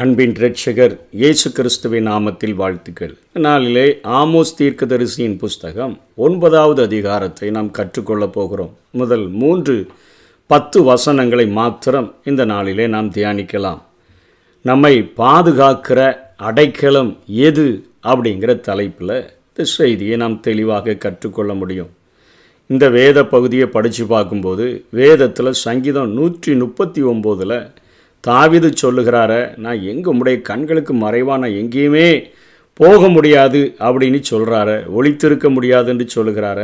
[0.00, 3.14] அன்பின் ரட்சகர் இயேசு கிறிஸ்துவின் நாமத்தில் வாழ்த்துக்கள்.
[3.32, 3.84] நாளிலே
[4.18, 8.70] ஆமோஸ் தீர்க்கதரிசியின் புஸ்தகம் ஒன்பதாவது அதிகாரத்தை நாம் கற்றுக்கொள்ளப் போகிறோம்.
[8.90, 9.76] முதல் மூன்று
[10.46, 13.80] பத்து வசனங்களை மாத்திரம் இந்த நாளிலே நாம் தியானிக்கலாம்.
[14.64, 17.66] நம்மை பாதுகாக்கிற அடைக்கலம் எது
[18.02, 19.16] அப்படிங்கிற தலைப்பில்
[19.48, 21.90] இந்த செய்தியை நாம் தெளிவாக கற்றுக்கொள்ள முடியும்.
[22.66, 27.58] இந்த வேத பகுதியை படித்து பார்க்கும்போது வேதத்தில் சங்கீதம் நூற்றி முப்பத்தி ஒம்போதில்
[28.24, 29.32] தாவிது சொல்லுகிறார
[29.64, 32.08] நான் எங்கே உடைய கண்களுக்கு மறைவாக நான் எங்கேயுமே
[32.80, 36.60] போக முடியாது அப்படின்னு சொல்கிறார ஒழித்திருக்க முடியாதுன்னு சொல்லுகிறார.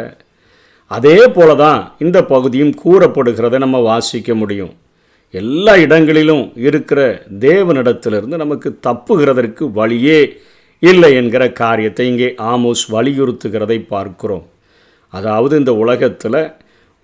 [0.90, 4.72] அதே போல தான் இந்த பகுதியும் கூறப்படுகிறத நம்ம வாசிக்க முடியும்.
[5.34, 7.00] எல்லா இடங்களிலும் இருக்கிற
[7.46, 10.20] தேவனிடத்திலிருந்து நமக்கு தப்புகிறதற்கு வழியே
[10.82, 14.45] இல்லை என்கிற காரியத்தை இங்கே ஆமோஸ் வலியுறுத்துகிறதை பார்க்கிறோம்.
[15.12, 16.40] அதாவது இந்த உலகத்தில்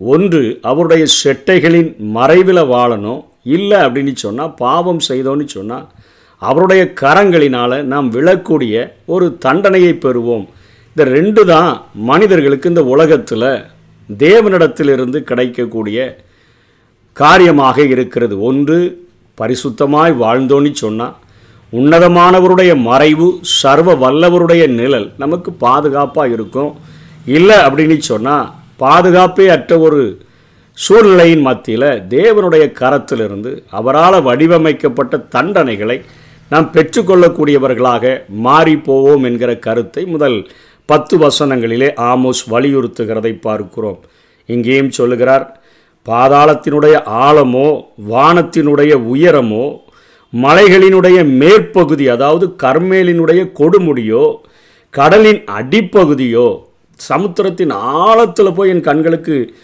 [0.00, 5.86] ஒன்று அவருடைய செட்டைகளின் மறைவில் வாழணும் இல்லை அப்படின்னு சொன்னால் பாவம் செய்தோன்னு சொன்னால்
[6.38, 8.74] அவருடைய கரங்களினால் நாம் விழக்கூடிய
[9.14, 10.46] ஒரு தண்டனையை பெறுவோம்.
[10.88, 11.72] இந்த ரெண்டு தான்
[12.10, 13.50] மனிதர்களுக்கு இந்த உலகத்தில்
[14.08, 15.98] தேவனிடத்திலிருந்து கிடைக்கக்கூடிய
[17.12, 18.34] காரியமாக இருக்கிறது.
[18.40, 18.78] ஒன்று
[19.38, 21.16] பரிசுத்தமாய் வாழ்ந்தோன்னு சொன்னால்
[21.72, 23.28] உன்னதமானவருடைய மறைவு
[23.60, 26.72] சர்வ வல்லவருடைய நிழல் நமக்கு பாதுகாப்பாக இருக்கும்.
[27.36, 28.50] இல்லை அப்படின்னு சொன்னால்
[28.82, 30.02] பாதுகாப்பே அற்ற ஒரு
[30.80, 36.04] சூழ்நிலையின் மத்தியில் தேவனுடைய கரத்திலிருந்து அவரால் வடிவமைக்கப்பட்ட தண்டனைகளை
[36.48, 40.50] நாம் பெற்றுக்கொள்ளக்கூடியவர்களாக மாறி போவோம் என்கிற கருத்தை முதல்
[40.86, 43.98] பத்து வசனங்களிலே ஆமோஸ் வலியுறுத்துகிறதை பார்க்கிறோம்.
[44.46, 45.62] இங்கேயும் சொல்லுகிறார்
[46.06, 49.78] பாதாளத்தினுடைய ஆழமோ வானத்தினுடைய உயரமோ
[50.34, 54.40] மலைகளினுடைய மேற்பகுதி அதாவது கர்மேலினுடைய கொடுமுடியோ
[54.90, 56.62] கடலின் அடிப்பகுதியோ
[57.00, 59.54] சமுத்திரத்தின் ஆழத்தில் போய் என் கண்களுக்கு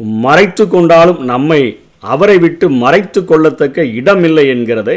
[0.00, 1.60] மறைத்து கொண்டாலும் நம்மை
[2.12, 4.96] அவரை விட்டு மறைத்து கொள்ளத்தக்க இடமில்லை என்கிறதை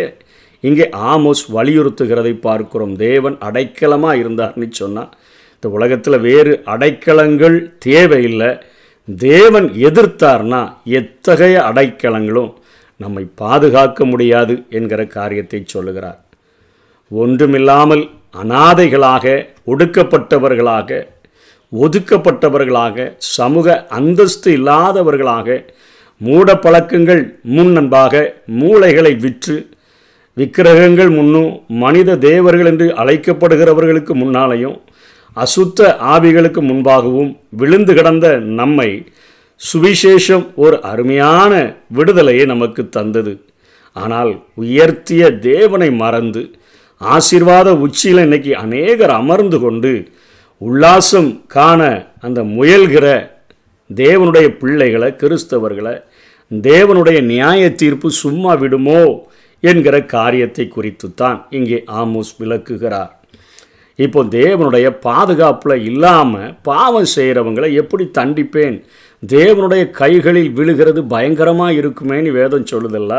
[0.64, 2.96] இங்கே ஆமோஸ் வலியுறுத்துகிறதை பார்க்கிறோம்.
[2.96, 5.12] தேவன் அடைக்கலமாக இருந்தார்னு சொன்னால்
[5.56, 8.50] இந்த உலகத்தில் வேறு அடைக்கலங்கள் தேவையில்லை.
[9.08, 10.62] தேவன் எதிர்த்தார்னா
[11.00, 12.52] எத்தகைய அடைக்கலங்களும்
[13.00, 16.20] நம்மை பாதுகாக்க முடியாது என்கிற காரியத்தை சொல்லுகிறார்.
[17.12, 18.04] ஒன்றுமில்லாமல்
[18.42, 19.26] அனாதைகளாக
[19.68, 20.90] ஒடுக்கப்பட்டவர்களாக
[21.72, 25.66] ஒதுக்கப்பட்டவர்களாக சமூக அந்தஸ்து இல்லாதவர்களாக
[26.18, 29.70] மூட பழக்கங்கள் முன்னன்பாக மூளைகளை விற்று
[30.34, 34.78] விக்கிரகங்கள் முன்னும் மனித தேவர்கள் என்று அழைக்கப்படுகிறவர்களுக்கு முன்னாலேயும்
[35.38, 39.08] அசுத்த ஆவிகளுக்கு முன்பாகவும் விழுந்து கிடந்த நம்மை
[39.74, 43.46] சுவிசேஷம் ஒரு அருமையான விடுதலையை நமக்கு தந்தது.
[43.94, 46.52] ஆனால் உயர்த்திய தேவனை மறந்து
[47.02, 50.12] ஆசீர்வாத உச்சியில் இன்னைக்கு அநேகர் அமர்ந்து கொண்டு
[50.62, 51.82] உல்லாசம் காண
[52.22, 53.08] அந்த முயல்கிற
[53.90, 55.96] தேவனுடைய பிள்ளைகளை கிறிஸ்தவர்களை
[56.52, 59.02] தேவனுடைய நியாய தீர்ப்பு சும்மா விடுமோ
[59.64, 63.12] என்கிற காரியத்தை குறித்து தான் இங்கே ஆமோஸ் விளக்குகிறார்.
[63.96, 68.78] இப்போ தேவனுடைய பாதுகாப்பில் இல்லாமல் பாவம் செய்கிறவங்களை எப்படி தண்டிப்பேன்?
[69.24, 73.14] தேவனுடைய கைகளில் விழுகிறது பயங்கரமாக இருக்குமேன்னு வேதம் சொல்லுதில்ல.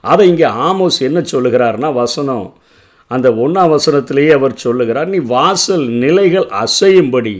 [0.00, 2.46] அதை இங்கே ஆமோஸ் என்ன சொல்லுகிறாருன்னா வசனம்
[3.10, 7.34] அந்த ஒன்றாம் வசனத்திலேயே அவர் சொல்லுகிறார் நீ வாசல் நிலைகள் அசையும்படி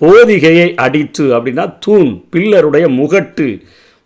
[0.00, 3.48] போதிகையை அடித்து அப்படின்னா தூண் பில்லருடைய முகட்டு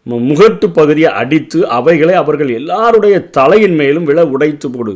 [0.06, 4.92] மு- முகட்டு பகுதியை அடித்து அவைகளை அவர்கள் எல்லாருடைய தலையின் மேலும் விழ உடைத்து போடு.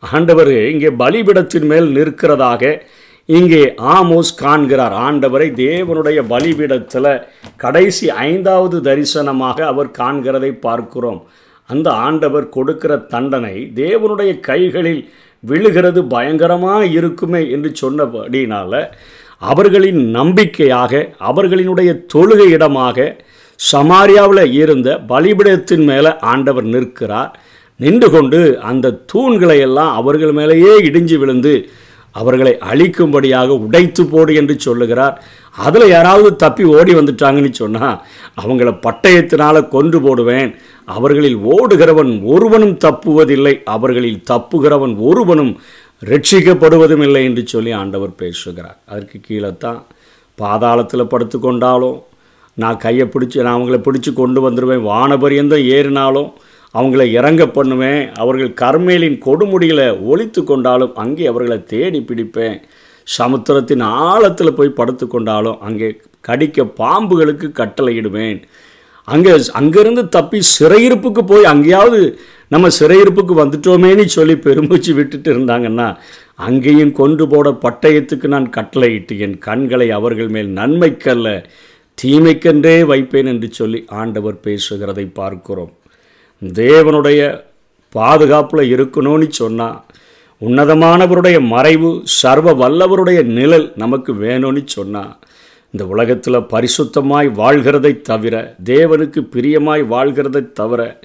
[0.00, 2.80] ஆண்டவர் இங்கே பலிபிடத்தின் மேல் நிற்கிறதாக
[3.28, 4.92] இங்கே ஆமோஸ் காண்கிறார்.
[5.06, 7.10] ஆண்டவரை தேவனுடைய பலிபீடத்தில்
[7.56, 11.20] கடைசி ஐந்தாவது தரிசனமாக அவர் காண்கிறதை பார்க்கிறோம்.
[11.70, 15.02] அந்த ஆண்டவர் கொடுக்கிற தண்டனை தேவனுடைய கைகளில்
[15.48, 18.80] விழுகிறது பயங்கரமாக இருக்குமே என்று சொன்னபடினால்
[19.50, 20.92] அவர்களின் நம்பிக்கையாக
[21.30, 23.06] அவர்களினுடைய தொழுகை இடமாக
[23.60, 27.32] சமாரியாவில் இருந்த பலிபிடத்தின் மேலே ஆண்டவர் நிற்கிறார்.
[27.80, 28.40] நின்று கொண்டு
[28.70, 31.54] அந்த தூண்களை எல்லாம் அவர்கள் மேலேயே இடிஞ்சு விழுந்து
[32.20, 35.16] அவர்களை அழிக்கும்படியாக உடைத்து போடு என்று சொல்லுகிறார்.
[35.64, 37.98] அதில் யாராவது தப்பி ஓடி வந்துட்டாங்கன்னு சொன்னால்
[38.42, 40.52] அவங்கள பட்டயத்தினால் கொன்று போடுவேன்
[40.88, 45.52] அவர்களில் ஓடுகிறவன் ஒருவனும் தப்புவதில்லை அவர்களில் தப்புகிறவன் ஒருவனும்
[46.02, 48.78] ரட்சிக்கப்படுவதும் இல்லை என்று சொல்லி ஆண்டவர் பேசுகிறார்.
[48.92, 49.78] அதற்கு கீழே தான்
[50.38, 51.98] பாதாளத்தில் படுத்து கொண்டாலும்
[52.62, 56.28] நான் கையை பிடிச்சி நான் அவங்கள பிடிச்சி கொண்டு வந்துடுவேன் வானபரியந்தம் ஏறினாலும்
[56.74, 62.58] அவங்கள இறங்க பண்ணுவேன் அவர்கள் கர்மேலின் கொடுமுடியில் ஒழித்து கொண்டாலும் அங்கே அவர்களை தேடி பிடிப்பேன்.
[63.06, 65.88] சமுத்திரத்தின் ஆழத்தில் போய் படுத்து கொண்டாலும் அங்கே
[66.28, 68.40] கடிக்க பாம்புகளுக்கு கட்டளையிடுவேன்.
[69.04, 72.18] அங்கே அங்கேருந்து தப்பி சிறையிருப்புக்கு போய் அங்கேயாவது
[72.48, 75.96] நம்ம சிறையிருப்புக்கு வந்துட்டோமேனு சொல்லி பெருமூச்சு விட்டுட்டு இருந்தாங்கன்னா
[76.34, 81.44] அங்கேயும் கொண்டு போட பட்டயத்துக்கு நான் கட்டளையிட்டு என் கண்களை அவர்கள் மேல் நன்மைக்கல்ல
[82.02, 85.72] தீமைக்கென்றே வைப்பேன் என்று சொல்லி ஆண்டவர் பேசுகிறதை பார்க்கிறோம்.
[86.42, 87.42] தேவனுடைய
[87.90, 89.84] பாதுகாப்பில் இருக்கணும்னு சொன்னால்
[90.40, 95.18] உன்னதமானவருடைய மறைவு சர்வ வல்லவருடைய நிழல் நமக்கு வேணும்னு சொன்னால்
[95.74, 100.98] இந்த உலகத்தில் பரிசுத்தமாய் வாழ்கிறதை தவிர தேவனுக்கு பிரியமாய் வாழ்கிறதை தவிர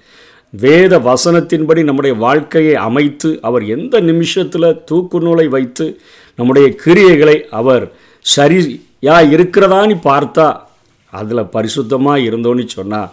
[0.49, 5.99] வேத வசனத்தின்படி நம்முடைய வாழ்க்கையை அமைத்து அவர் எந்த நிமிஷத்தில் தூக்கு நூலை வைத்து
[6.35, 10.61] நம்முடைய கிரியைகளை அவர் சரியா இருக்கிறதான்னு பார்த்தா
[11.05, 13.09] அதில் பரிசுத்தமாக இருந்தோன்னு சொன்னால்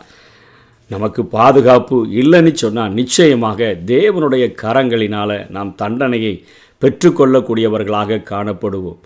[0.86, 6.44] நமக்கு பாதுகாப்பு இல்லைன்னு சொன்னால் நிச்சயமாக தேவனுடைய கரங்களினால் நாம் தண்டனையை
[6.82, 9.00] பெற்றுக்கொள்ளக்கூடியவர்களாக காணப்படுவோம்.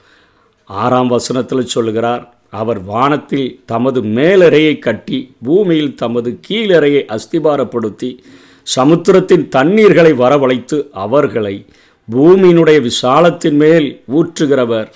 [0.67, 8.19] ஆறாம் வசனத்தில் சொல்லுகிறார் அவர் வானத்தில் தமது மேலறையை கட்டி பூமியில் தமது கீழறையை அஸ்திபாரப்படுத்தி
[8.67, 11.67] சமுத்திரத்தின் தண்ணீர்களை வரவழைத்து அவர்களை
[12.13, 14.89] பூமியினுடைய விசாலத்தின் மேல் ஊற்றுகிறவர்.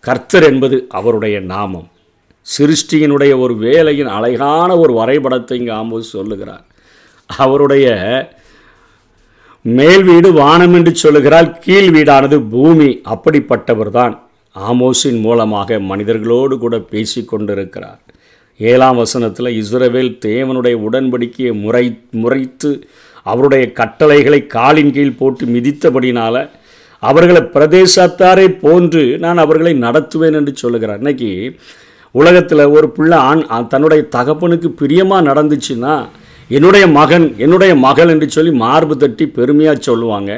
[0.00, 1.88] கர்த்தர் என்பது அவருடைய நாமம்.
[2.58, 6.64] சிருஷ்டியினுடைய ஒரு வேலையின் அழகான ஒரு வரைபடத்தை இங்கே ஆம்போது சொல்லுகிறார்.
[7.26, 7.86] அவருடைய
[9.62, 13.00] மேல் வீடு வானம் என்று சொல்லுகிறால் கீழ் வீடானது பூமி.
[13.04, 18.00] அப்படிப்பட்டவர் தான் ஆமோஸின் மூலமாக மனிதர்களோடு கூட பேசி கொண்டிருக்கிறார்.
[18.60, 21.84] ஏழாம் வசனத்தில் இஸ்ரவேல் தேவனுடைய உடன்படிக்கையை முறை
[22.22, 22.70] முறைத்து
[23.22, 26.40] அவருடைய கட்டளைகளை காலின் கீழ் போட்டு மிதித்தபடினால்
[27.02, 31.00] அவர்களை பிரதேசத்தாரை போன்று நான் அவர்களை நடத்துவேன் என்று சொல்லுகிறார்.
[31.02, 31.30] இன்றைக்கி
[32.14, 35.94] உலகத்தில் ஒரு பிள்ளை ஆண் தன்னுடைய தகப்பனுக்கு பிரியமாக நடந்துச்சுன்னா
[36.48, 40.32] என்னுடைய மகன் என்னுடைய மகள் என்று சொல்லி மார்பு தட்டி பெருமையாக சொல்லுவாங்க.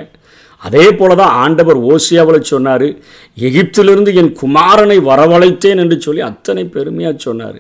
[0.61, 2.87] அதே போல தான் ஆண்டவர் ஓசியாவில் சொன்னார்
[3.47, 7.59] எகிப்திலிருந்து என் குமாரனை வரவழைத்தேன் என்று சொல்லி அத்தனை பெருமையாக சொன்னார்.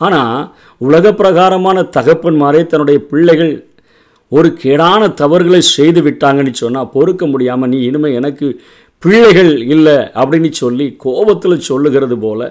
[0.00, 0.34] ஆனால்
[0.80, 3.52] உலக பிரகாரமான தகப்பன்மாரே தன்னுடைய பிள்ளைகள்
[4.32, 8.46] ஒரு கேடான தவறுகளை செய்து விட்டாங்கன்னு சொன்னால் பொறுக்க முடியாமல் நீ இனிமேல் எனக்கு
[9.02, 12.46] பிள்ளைகள் இல்லை அப்படின்னு சொல்லி கோபத்தில் சொல்லுகிறது போல்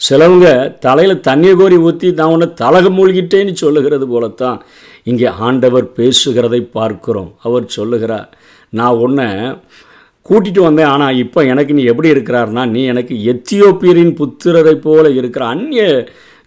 [0.00, 0.48] சிலவங்க
[0.78, 4.58] தலையில் தண்ணியை கோரி ஊற்றி நான் உன்னை தலக மூழ்கிட்டேன்னு சொல்லுகிறது போலத்தான்
[5.10, 7.30] இங்கே ஆண்டவர் பேசுகிறதை பார்க்கிறோம்.
[7.46, 8.28] அவர் சொல்லுகிறார்
[8.72, 9.28] நான் ஒன்று
[10.26, 15.84] கூட்டிகிட்டு வந்தேன் ஆனால் இப்போ எனக்கு நீ எப்படி இருக்கிறார்னா நீ எனக்கு எத்தியோப்பியரின் புத்திரரை போல இருக்கிற அந்நிய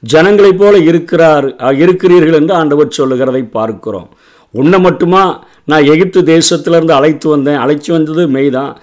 [0.03, 1.47] ஜனங்களைப் போல இருக்கிறார்
[1.83, 4.09] இருக்கிறீர்கள் என்று ஆண்டவர் சொல்லுகிறதை பார்க்கிறோம்.
[4.53, 5.23] உன்னை மட்டுமா
[5.65, 7.59] நான் எகிப்து தேசத்திலிருந்து அழைத்து வந்தேன்.
[7.63, 8.73] அழைச்சி வந்தது மெய்தான்.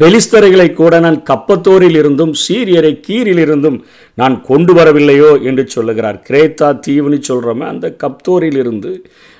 [0.00, 3.78] பெலிஸ்தரைகளை கூட நான் கப்பத்தோரில் இருந்தும் சீரியரை கீரிலிருந்தும்
[4.14, 6.18] நான் கொண்டு வரவில்லையோ என்று சொல்லுகிறார்.
[6.28, 8.92] கிரேத்தா தீவுன்னு சொல்கிறோமே அந்த கப்தோரில் இருந்து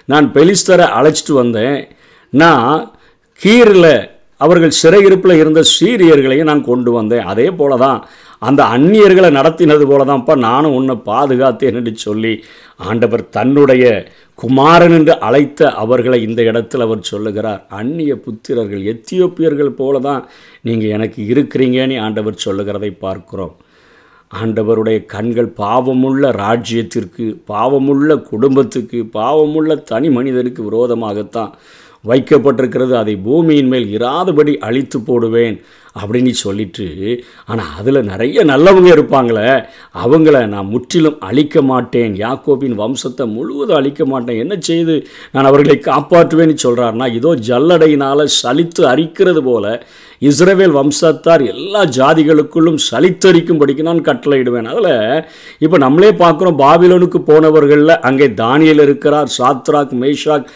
[0.09, 1.79] நான் பெலிஸ்தரை அழைச்சிட்டு வந்தேன்.
[2.33, 2.95] நான்
[3.41, 3.95] கீரில்
[4.41, 7.27] அவர்கள் சிறையிருப்பில் இருந்த சீரியர்களையும் நான் கொண்டு வந்தேன்.
[7.33, 7.99] அதே போல தான்
[8.47, 12.33] அந்த அந்நியர்களை நடத்தினது போல தான்ப்பா நானும் உன்னை பாதுகாத்தேன் என்று சொல்லி
[12.89, 13.85] ஆண்டவர் தன்னுடைய
[14.39, 17.61] குமாரன் என்று அழைத்த அவர்களை இந்த இடத்தில் அவர் சொல்லுகிறார்.
[17.81, 20.25] அந்நிய புத்திரர்கள் எத்தியோப்பியர்கள் போல தான்
[20.69, 23.55] நீங்கள் எனக்கு இருக்கிறீங்கன்னு ஆண்டவர் சொல்லுகிறதை பார்க்கிறோம்.
[24.31, 31.53] ஆண்டவருடைய கண்கள் பாவமுள்ள ராஜ்யத்திற்கு பாவமுள்ள குடும்பத்துக்கு பாவமுள்ள தனி மனிதனுக்கு விரோதமாகத்தான்
[32.05, 32.93] வைக்கப்பட்டிருக்கிறது.
[32.93, 35.65] அதை பூமியின் மேல் இராதபடி அழித்து போடுவேன்.
[36.01, 36.87] அப்படின்னு சொல்லிட்டு
[37.51, 39.49] ஆனால் அதில் நிறைய நல்லவங்க இருப்பாங்களே
[40.05, 42.15] அவங்கள நான் முற்றிலும் அழிக்க மாட்டேன்.
[42.25, 44.41] யாக்கோபின் வம்சத்தை முழுவதும் அழிக்க மாட்டேன்.
[44.45, 44.97] என்ன செய்து
[45.35, 49.77] நான் அவர்களை காப்பாற்றுவேன்னு சொல்கிறாருன்னா இதோ ஜல்லடையினால் சலித்து அரிக்கிறது போல
[50.29, 54.69] இஸ்ரேவேல் வம்சத்தார் எல்லா ஜாதிகளுக்குள்ளும் சலித்தரிக்கும்படிக்கு நான் கட்டளையிடுவேன்.
[54.73, 54.95] அதில்
[55.65, 60.49] இப்போ நம்மளே பார்க்குறோம் பாபிலோனுக்கு போனவர்களில் அங்கே தானியல் இருக்கிறார் சாத்ராக் மேஷாக்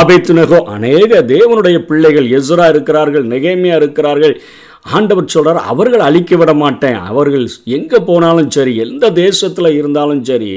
[0.00, 4.36] ஆபேத்துனகோ அநேக தேவனுடைய பிள்ளைகள் எஸ்ரா இருக்கிறார்கள் நெகேமியா இருக்கிறார்கள்.
[4.86, 7.44] ஆண்டவர் சொல்கிறார் அவர்கள் அழிக்க விட மாட்டேன் அவர்கள்
[7.76, 10.50] எங்கே போனாலும் சரி எந்த தேசத்தில் இருந்தாலும் சரி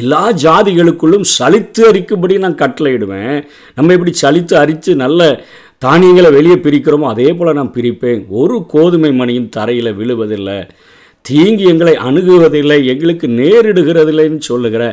[0.00, 3.36] எல்லா ஜாதிகளுக்குள்ளும் சலித்து அரிக்கும்படி நான் கட்டளையிடுவேன்.
[3.76, 5.20] நம்ம இப்படி சலித்து அரித்து நல்ல
[5.84, 8.20] தானியங்களை வெளியே பிரிக்கிறோமோ அதே போல் நான் பிரிப்பேன்.
[8.40, 10.58] ஒரு கோதுமை மணியும் தரையில் விழுவதில்லை.
[11.28, 12.78] தீங்கு எங்களை அணுகுவதில்லை.
[12.92, 14.84] எங்களுக்கு நேரிடுகிறதில்லைன்னு சொல்லுகிற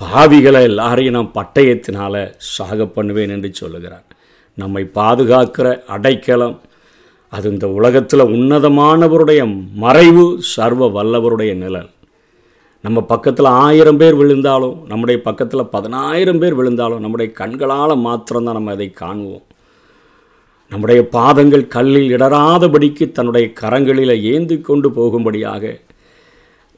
[0.00, 2.20] பாவிகளை எல்லாரையும் நான் பட்டயத்தினால்
[2.54, 4.06] சாக பண்ணுவேன் என்று சொல்லுகிறார்.
[4.58, 5.66] நம்மை பாதுகாக்கிற
[5.96, 6.56] அடைக்கலம்
[7.32, 9.42] அது இந்த உலகத்தில் உன்னதமானவருடைய
[9.74, 10.24] மறைவு
[10.54, 11.90] சர்வ வல்லவருடைய நிழல்.
[12.84, 18.88] நம்ம பக்கத்தில் ஆயிரம் பேர் விழுந்தாலும் நம்முடைய பக்கத்தில் பதினாயிரம் பேர் விழுந்தாலும் நம்முடைய கண்களால் மாத்திரம்தான் நம்ம அதை
[18.90, 19.44] காணுவோம்.
[20.72, 25.80] நம்முடைய பாதங்கள் கல்லில் இடராதபடிக்கு தன்னுடைய கரங்களில் ஏந்தி கொண்டு போகும்படியாக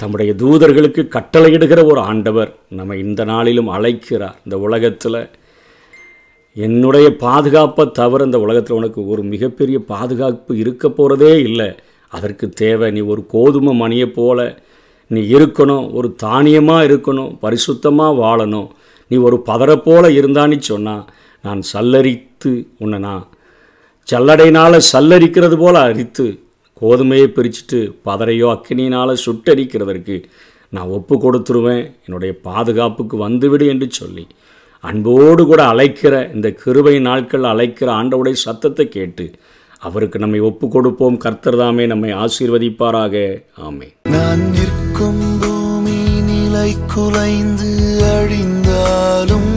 [0.00, 4.38] தம்முடைய தூதர்களுக்கு கட்டளையிடுகிற ஒரு ஆண்டவர் நம்ம இந்த நாளிலும் அழைக்கிறார்.
[4.44, 5.20] இந்த உலகத்தில்
[6.56, 11.68] என்னுடைய பாதுகாப்பை தவிர இந்த உலகத்தில் உனக்கு ஒரு மிகப்பெரிய பாதுகாப்பு இருக்க போகிறதே இல்லை.
[12.12, 14.38] அதற்கு தேவை நீ ஒரு கோதுமை மணியை போல
[15.10, 18.68] நீ இருக்கணும் ஒரு தானியமாக இருக்கணும் பரிசுத்தமாக வாழணும்.
[19.10, 21.04] நீ ஒரு பதரை போல இருந்தான்னு சொன்னால்
[21.44, 23.24] நான் சல்லரித்து உன்னை நான்
[24.08, 26.26] சல்லடையினால் சல்லரிக்கிறது போல் அரித்து
[26.82, 30.16] கோதுமையை பிரிச்சுட்டு பதறையோ அக்கினியினால் சுட்டரிக்கிறதற்கு
[30.72, 31.84] நான் ஒப்பு கொடுத்துருவேன்.
[32.06, 34.24] என்னுடைய பாதுகாப்புக்கு வந்துவிடு என்று சொல்லி
[34.84, 39.26] அன்போடு கூட அழைக்கிற இந்த கிருபை நாட்கள் அழைக்கிற ஆண்டவுடைய சத்தத்தை கேட்டு
[39.82, 43.14] அவருக்கு நம்மை ஒப்பு கொடுப்போம் கர்த்தர் தாமே நம்மை ஆசீர்வதிப்பாராக.
[43.66, 47.70] ஆமே நான் நிற்கும் பூமி நிலை குலைந்து
[48.14, 49.52] அழிந்தாலும்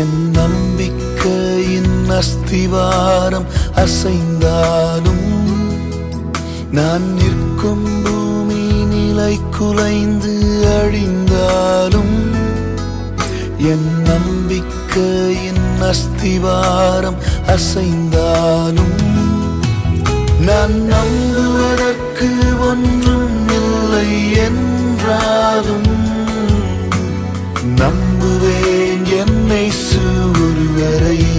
[0.00, 5.26] என் நம்பிக்கையின் அஸ்திவாரம் அசைந்தாலும்
[6.70, 10.34] நான் நிற்கும் பூமி நிலை குலைந்து
[10.76, 12.15] அழிந்தாலும்
[13.70, 18.96] என் நம்பிக்கையின் அஸ்திவாரம் அசைந்தாலும்
[20.40, 22.28] நான் நம்புவதற்கு
[22.68, 24.10] ஒன்றும் இல்லை
[24.46, 25.90] என்றாலும்
[27.76, 29.70] நம்புவேன் என்னை
[30.40, 31.35] ஒருவரை.